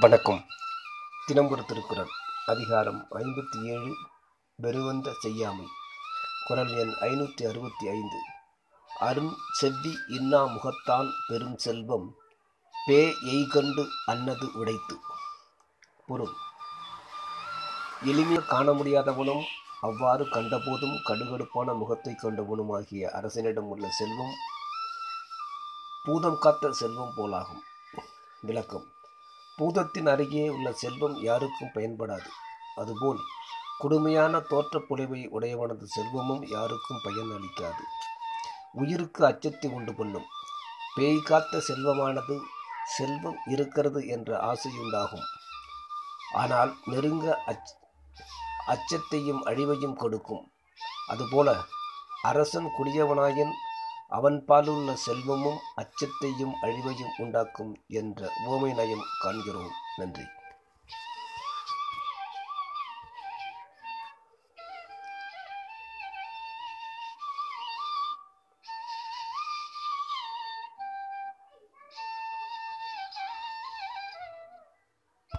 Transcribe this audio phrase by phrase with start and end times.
[0.00, 0.46] வணக்கம்.
[1.26, 2.08] தினம்புர திருக்குறள்
[2.46, 3.94] அதிகாரம் ஐம்பத்தி ஏழு
[4.54, 5.66] வெறுவந்த செய்யாமை.
[6.46, 8.18] குரல் எண் ஐநூற்றி அறுபத்தி ஐந்து
[9.00, 12.14] அரும் செவ்வி இன்னா முகத்தான் பெரும் செல்வம்.
[12.86, 14.98] பே எய்கண்டு அன்னது உடைத்து.
[16.06, 16.34] பொருள்.
[18.04, 19.44] எளிமையாக காண முடியாதவனும்
[19.80, 24.34] அவ்வாறு கண்டபோதும் கடுகடுப்பான முகத்தை கொண்டவனுமாகிய அரசனிடம் உள்ள செல்வம்
[26.04, 27.64] பூதம் காத்த செல்வம் போலாகும்.
[28.40, 28.86] விளக்கம்.
[29.58, 32.28] பூதத்தின் அருகே உள்ள செல்வம் யாருக்கும் பயன்படாது.
[32.76, 33.20] அதுபோல்
[33.78, 37.82] கொடுமையான தோற்றப்புலைவை உடையவனது செல்வமும் யாருக்கும் பயன் அளிக்காது.
[38.72, 40.24] உயிருக்கு அச்சத்தை உண்டு பண்ணும்.
[40.94, 42.36] பேய் காத்த செல்வமானது
[42.96, 45.26] செல்வம் இருக்கிறது என்ற ஆசையுண்டாகும்.
[46.32, 47.72] ஆனால் நெருங்க அச்
[48.66, 50.52] அச்சத்தையும் அழிவையும் கொடுக்கும்.
[51.08, 51.56] அதுபோல
[52.22, 53.52] அரசன் குடியவனாயின்
[54.12, 59.72] அவன் பாலுள்ள செல்வமும் அச்சத்தையும் அழிவையும் உண்டாக்கும் என்ற உவமை நயம் காண்கிறோம்.
[59.94, 60.26] நன்றி.